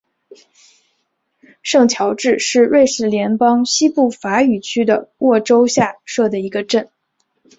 [1.61, 6.89] 圣乔治是瑞士联邦西部法语区的沃州下设的一个镇。